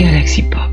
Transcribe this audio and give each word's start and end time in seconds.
Galaxy 0.00 0.42
Pop. 0.44 0.70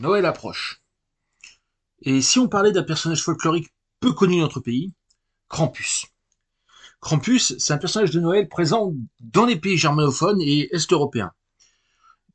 Noël 0.00 0.24
approche. 0.24 0.80
Et 2.00 2.22
si 2.22 2.38
on 2.38 2.48
parlait 2.48 2.72
d'un 2.72 2.82
personnage 2.82 3.22
folklorique 3.22 3.70
peu 4.00 4.12
connu 4.12 4.36
dans 4.36 4.42
notre 4.42 4.60
pays, 4.60 4.92
Krampus. 5.48 6.06
Krampus, 7.00 7.56
c'est 7.58 7.72
un 7.72 7.78
personnage 7.78 8.10
de 8.10 8.20
Noël 8.20 8.48
présent 8.48 8.92
dans 9.20 9.46
les 9.46 9.56
pays 9.56 9.76
germanophones 9.76 10.40
et 10.40 10.74
est-européens. 10.74 11.32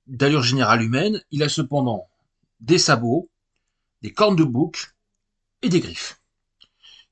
D'allure 0.08 0.44
générale 0.44 0.82
humaine, 0.82 1.22
il 1.32 1.44
a 1.44 1.50
cependant 1.50 2.08
des 2.60 2.78
sabots, 2.78 3.30
des 4.02 4.14
cornes 4.14 4.36
de 4.36 4.44
bouc 4.44 4.94
et 5.62 5.70
des 5.70 5.80
griffes. 5.80 6.22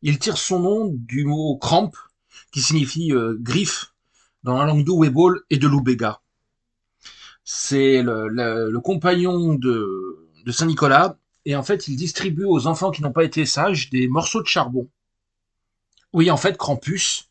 Il 0.02 0.18
tire 0.18 0.38
son 0.38 0.60
nom 0.60 0.90
du 0.92 1.26
mot 1.26 1.58
cramp, 1.58 1.92
qui 2.52 2.62
signifie 2.62 3.14
euh, 3.14 3.38
griffe 3.40 3.94
dans 4.44 4.58
la 4.58 4.66
langue 4.66 4.84
d'Ouébol 4.84 5.44
et 5.50 5.58
de 5.58 5.68
Loubega. 5.68 6.22
C'est 7.44 8.02
le, 8.02 8.80
compagnon 8.80 9.54
de, 9.54 10.30
de 10.46 10.52
Saint-Nicolas, 10.52 11.18
et 11.46 11.56
en 11.56 11.64
fait, 11.64 11.88
il 11.88 11.96
distribue 11.96 12.46
aux 12.46 12.68
enfants 12.68 12.92
qui 12.92 13.02
n'ont 13.02 13.12
pas 13.12 13.24
été 13.24 13.46
sages 13.46 13.90
des 13.90 14.08
morceaux 14.08 14.42
de 14.42 14.48
charbon. 14.48 14.88
Oui, 16.14 16.30
en 16.30 16.38
fait, 16.38 16.58
Krampus, 16.58 17.30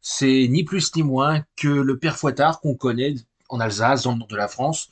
c'est 0.00 0.48
ni 0.48 0.64
plus 0.64 0.94
ni 0.96 1.02
moins 1.02 1.44
que 1.56 1.68
le 1.68 1.98
père 1.98 2.16
Fouettard 2.16 2.60
qu'on 2.60 2.74
connaît 2.74 3.14
en 3.48 3.60
Alsace, 3.60 4.02
dans 4.02 4.12
le 4.12 4.18
nord 4.18 4.28
de 4.28 4.36
la 4.36 4.48
France, 4.48 4.90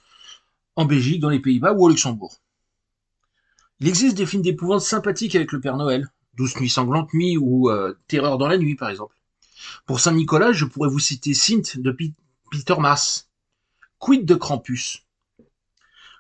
en 0.76 0.84
Belgique, 0.84 1.20
dans 1.20 1.30
les 1.30 1.41
Pays-Bas 1.41 1.72
ou 1.72 1.84
au 1.84 1.88
Luxembourg. 1.88 2.41
Il 3.80 3.88
existe 3.88 4.16
des 4.16 4.26
films 4.26 4.42
d'épouvante 4.42 4.82
sympathiques 4.82 5.34
avec 5.34 5.52
le 5.52 5.60
Père 5.60 5.76
Noël, 5.76 6.08
Douce 6.34 6.58
nuit 6.60 6.68
sanglante 6.68 7.12
nuit 7.12 7.36
ou 7.36 7.70
euh, 7.70 7.98
Terreur 8.06 8.38
dans 8.38 8.46
la 8.46 8.56
nuit, 8.56 8.76
par 8.76 8.88
exemple. 8.88 9.16
Pour 9.86 10.00
Saint-Nicolas, 10.00 10.52
je 10.52 10.64
pourrais 10.64 10.88
vous 10.88 10.98
citer 10.98 11.34
Sint 11.34 11.76
de 11.76 11.96
Peter 12.50 12.74
Maas. 12.78 13.26
Quid 13.98 14.24
de 14.24 14.34
Krampus? 14.34 15.04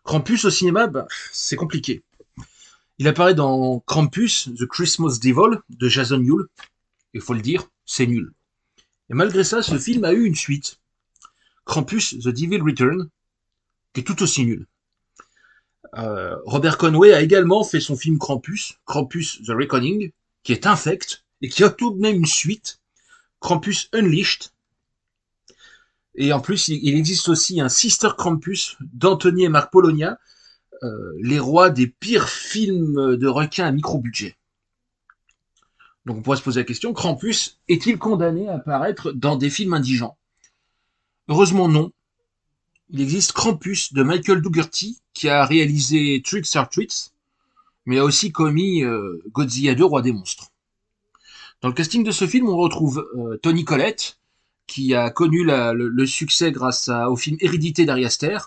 Krampus 0.04 0.44
au 0.44 0.50
cinéma, 0.50 0.88
bah, 0.88 1.06
c'est 1.32 1.56
compliqué. 1.56 2.02
Il 3.00 3.08
apparaît 3.08 3.34
dans 3.34 3.80
Krampus, 3.86 4.50
The 4.58 4.66
Christmas 4.66 5.20
Devil 5.22 5.56
de 5.70 5.88
Jason 5.88 6.20
Yule. 6.20 6.48
Il 7.14 7.22
faut 7.22 7.32
le 7.32 7.40
dire, 7.40 7.66
c'est 7.86 8.06
nul. 8.06 8.34
Et 9.08 9.14
malgré 9.14 9.42
ça, 9.42 9.62
ce 9.62 9.78
film 9.78 10.04
a 10.04 10.12
eu 10.12 10.26
une 10.26 10.34
suite. 10.34 10.80
Krampus, 11.64 12.18
The 12.18 12.28
Devil 12.28 12.60
Return, 12.60 13.08
qui 13.94 14.00
est 14.02 14.04
tout 14.04 14.22
aussi 14.22 14.44
nul. 14.44 14.66
Euh, 15.96 16.36
Robert 16.44 16.76
Conway 16.76 17.14
a 17.14 17.22
également 17.22 17.64
fait 17.64 17.80
son 17.80 17.96
film 17.96 18.18
Krampus, 18.18 18.74
Krampus 18.84 19.40
The 19.46 19.52
Reckoning, 19.52 20.12
qui 20.42 20.52
est 20.52 20.66
infect 20.66 21.24
et 21.40 21.48
qui 21.48 21.64
a 21.64 21.70
tout 21.70 21.92
de 21.92 21.98
même 21.98 22.16
une 22.16 22.26
suite, 22.26 22.80
Krampus 23.40 23.88
Unleashed. 23.94 24.50
Et 26.16 26.34
en 26.34 26.40
plus, 26.40 26.68
il 26.68 26.94
existe 26.98 27.30
aussi 27.30 27.62
un 27.62 27.70
Sister 27.70 28.10
Krampus 28.18 28.76
d'Anthony 28.92 29.44
et 29.44 29.48
Marc 29.48 29.72
Polonia, 29.72 30.18
les 31.18 31.38
rois 31.38 31.70
des 31.70 31.86
pires 31.86 32.28
films 32.28 33.16
de 33.16 33.26
requins 33.26 33.66
à 33.66 33.72
micro-budget. 33.72 34.36
Donc 36.06 36.16
on 36.16 36.22
pourrait 36.22 36.38
se 36.38 36.42
poser 36.42 36.60
la 36.60 36.64
question, 36.64 36.92
Krampus 36.92 37.58
est-il 37.68 37.98
condamné 37.98 38.48
à 38.48 38.54
apparaître 38.54 39.12
dans 39.12 39.36
des 39.36 39.50
films 39.50 39.74
indigents? 39.74 40.16
Heureusement 41.28 41.68
non. 41.68 41.92
Il 42.88 43.00
existe 43.00 43.32
Krampus 43.32 43.92
de 43.92 44.02
Michael 44.02 44.42
Dougherty 44.42 45.00
qui 45.12 45.28
a 45.28 45.44
réalisé 45.44 46.22
Tricks 46.24 46.56
or 46.56 46.68
Treats, 46.68 47.12
mais 47.86 47.98
a 47.98 48.04
aussi 48.04 48.32
commis 48.32 48.82
euh, 48.82 49.22
Godzilla 49.32 49.74
2, 49.74 49.84
Roi 49.84 50.02
des 50.02 50.12
monstres. 50.12 50.50
Dans 51.60 51.68
le 51.68 51.74
casting 51.74 52.02
de 52.02 52.10
ce 52.10 52.26
film, 52.26 52.48
on 52.48 52.56
retrouve 52.56 53.06
euh, 53.16 53.36
Tony 53.36 53.64
Collette, 53.64 54.18
qui 54.66 54.94
a 54.94 55.10
connu 55.10 55.44
le, 55.44 56.06
succès 56.06 56.52
grâce 56.52 56.88
au 56.88 57.16
film 57.16 57.36
Hérédité 57.40 57.84
d'Ari 57.84 58.04
Aster, 58.04 58.38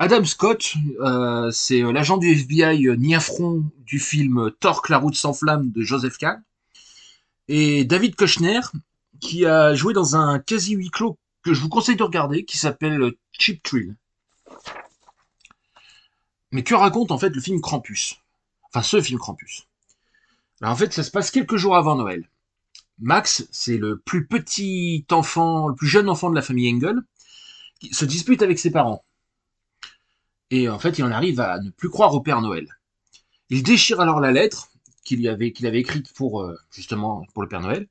Adam 0.00 0.24
Scott, 0.24 0.74
euh, 1.00 1.50
c'est 1.50 1.82
euh, 1.82 1.90
l'agent 1.90 2.18
du 2.18 2.30
FBI 2.30 2.86
euh, 2.86 2.94
Niafron 2.94 3.68
du 3.78 3.98
film 3.98 4.52
Torque, 4.60 4.90
la 4.90 4.98
route 4.98 5.16
sans 5.16 5.32
flamme 5.32 5.72
de 5.72 5.82
Joseph 5.82 6.18
Kahn. 6.18 6.40
Et 7.48 7.84
David 7.84 8.14
Kochner, 8.14 8.60
qui 9.20 9.44
a 9.44 9.74
joué 9.74 9.94
dans 9.94 10.14
un 10.14 10.38
quasi 10.38 10.74
huis 10.74 10.90
clos 10.90 11.18
que 11.42 11.52
je 11.52 11.60
vous 11.60 11.68
conseille 11.68 11.96
de 11.96 12.04
regarder, 12.04 12.44
qui 12.44 12.58
s'appelle 12.58 13.12
Cheap 13.32 13.60
Thrill. 13.64 13.96
Mais 16.52 16.62
que 16.62 16.76
raconte 16.76 17.10
en 17.10 17.18
fait 17.18 17.30
le 17.30 17.40
film 17.40 17.60
Krampus? 17.60 18.20
Enfin, 18.68 18.82
ce 18.82 19.00
film 19.00 19.18
Krampus. 19.18 19.66
Alors 20.60 20.74
en 20.74 20.76
fait, 20.76 20.92
ça 20.92 21.02
se 21.02 21.10
passe 21.10 21.32
quelques 21.32 21.56
jours 21.56 21.76
avant 21.76 21.96
Noël. 21.96 22.28
Max, 23.00 23.48
c'est 23.50 23.78
le 23.78 23.98
plus 23.98 24.28
petit 24.28 25.04
enfant, 25.10 25.66
le 25.66 25.74
plus 25.74 25.88
jeune 25.88 26.08
enfant 26.08 26.30
de 26.30 26.36
la 26.36 26.42
famille 26.42 26.72
Engel, 26.72 27.00
qui 27.80 27.92
se 27.92 28.04
dispute 28.04 28.42
avec 28.42 28.60
ses 28.60 28.70
parents. 28.70 29.04
Et 30.50 30.68
en 30.68 30.78
fait, 30.78 30.98
il 30.98 31.04
en 31.04 31.10
arrive 31.10 31.40
à 31.40 31.60
ne 31.60 31.70
plus 31.70 31.90
croire 31.90 32.14
au 32.14 32.20
Père 32.20 32.40
Noël. 32.40 32.66
Il 33.50 33.62
déchire 33.62 34.00
alors 34.00 34.20
la 34.20 34.32
lettre 34.32 34.70
qu'il 35.04 35.26
avait, 35.28 35.52
qu'il 35.52 35.66
avait 35.66 35.80
écrite 35.80 36.12
pour, 36.12 36.42
euh, 36.42 36.56
justement, 36.70 37.26
pour 37.32 37.42
le 37.42 37.48
Père 37.48 37.60
Noël. 37.60 37.86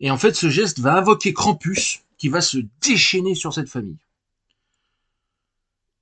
Et 0.00 0.10
en 0.10 0.18
fait, 0.18 0.34
ce 0.34 0.48
geste 0.48 0.80
va 0.80 0.96
invoquer 0.98 1.32
Krampus, 1.32 2.00
qui 2.18 2.28
va 2.28 2.40
se 2.40 2.58
déchaîner 2.80 3.34
sur 3.34 3.52
cette 3.52 3.68
famille. 3.68 3.98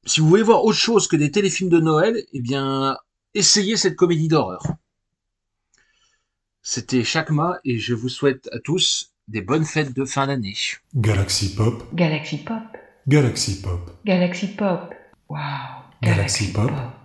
Si 0.04 0.20
vous 0.20 0.28
voulez 0.28 0.42
voir 0.42 0.64
autre 0.64 0.78
chose 0.78 1.06
que 1.06 1.16
des 1.16 1.30
téléfilms 1.30 1.68
de 1.68 1.78
Noël, 1.78 2.24
eh 2.32 2.40
bien, 2.40 2.98
essayez 3.34 3.76
cette 3.76 3.96
comédie 3.96 4.28
d'horreur. 4.28 4.62
C'était 6.62 7.04
Chakma 7.04 7.58
et 7.64 7.78
je 7.78 7.94
vous 7.94 8.08
souhaite 8.08 8.48
à 8.52 8.58
tous 8.58 9.12
des 9.28 9.40
bonnes 9.40 9.64
fêtes 9.64 9.94
de 9.94 10.04
fin 10.04 10.26
d'année. 10.26 10.56
Galaxy 10.94 11.54
Pop, 11.54 11.84
Galaxy 11.94 12.38
Pop. 12.38 12.62
Galaxy 13.08 13.62
Pop, 13.62 13.90
Galaxy 14.04 14.46
Pop. 14.48 14.94
Wow. 15.28 15.81
Galaxy 16.02 16.52
Pop. 16.52 17.01